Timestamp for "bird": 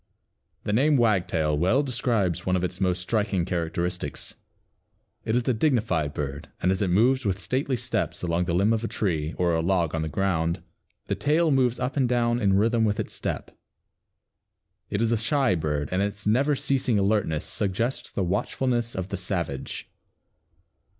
6.15-6.49, 15.53-15.89